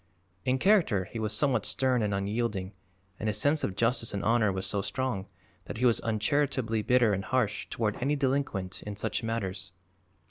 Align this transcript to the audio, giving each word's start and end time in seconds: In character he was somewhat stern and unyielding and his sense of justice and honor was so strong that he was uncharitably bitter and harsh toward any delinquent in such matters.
In 0.45 0.57
character 0.57 1.03
he 1.05 1.19
was 1.19 1.31
somewhat 1.31 1.63
stern 1.63 2.01
and 2.01 2.11
unyielding 2.11 2.73
and 3.19 3.29
his 3.29 3.37
sense 3.39 3.63
of 3.63 3.75
justice 3.75 4.15
and 4.15 4.23
honor 4.23 4.51
was 4.51 4.65
so 4.65 4.81
strong 4.81 5.27
that 5.65 5.77
he 5.77 5.85
was 5.85 6.01
uncharitably 6.01 6.81
bitter 6.81 7.13
and 7.13 7.23
harsh 7.25 7.67
toward 7.69 7.97
any 7.97 8.15
delinquent 8.15 8.81
in 8.81 8.95
such 8.95 9.21
matters. 9.21 9.73